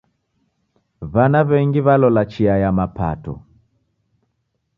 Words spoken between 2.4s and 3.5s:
ya mapato.